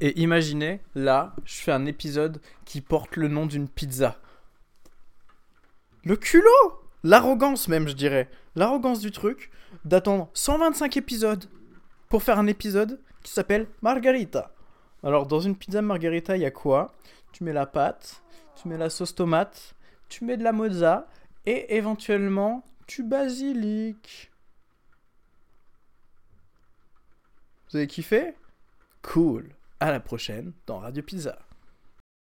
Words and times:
Et 0.00 0.20
imaginez, 0.20 0.80
là, 0.94 1.34
je 1.44 1.56
fais 1.56 1.72
un 1.72 1.86
épisode 1.86 2.40
qui 2.64 2.80
porte 2.80 3.16
le 3.16 3.28
nom 3.28 3.46
d'une 3.46 3.68
pizza. 3.68 4.16
Le 6.04 6.16
culot 6.16 6.82
L'arrogance 7.04 7.68
même, 7.68 7.88
je 7.88 7.94
dirais. 7.94 8.28
L'arrogance 8.56 9.00
du 9.00 9.10
truc 9.10 9.50
d'attendre 9.84 10.30
125 10.34 10.96
épisodes 10.96 11.44
pour 12.08 12.22
faire 12.22 12.38
un 12.38 12.46
épisode 12.46 13.00
qui 13.22 13.32
s'appelle 13.32 13.68
Margarita. 13.82 14.52
Alors, 15.02 15.26
dans 15.26 15.40
une 15.40 15.56
pizza 15.56 15.80
margarita, 15.80 16.36
il 16.36 16.42
y 16.42 16.46
a 16.46 16.50
quoi? 16.50 16.92
Tu 17.32 17.44
mets 17.44 17.52
la 17.52 17.66
pâte, 17.66 18.22
tu 18.56 18.68
mets 18.68 18.78
la 18.78 18.90
sauce 18.90 19.14
tomate, 19.14 19.74
tu 20.08 20.24
mets 20.24 20.36
de 20.36 20.42
la 20.42 20.52
mozza 20.52 21.06
et 21.46 21.76
éventuellement 21.76 22.64
du 22.88 23.04
basilic. 23.04 24.32
Vous 27.70 27.76
avez 27.76 27.86
kiffé? 27.86 28.34
Cool. 29.02 29.54
À 29.80 29.92
la 29.92 30.00
prochaine 30.00 30.52
dans 30.66 30.80
Radio 30.80 31.02
Pizza. 31.04 31.38